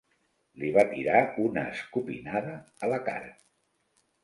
[0.61, 2.57] Li va tirar una escopinada
[2.89, 3.33] a la cara.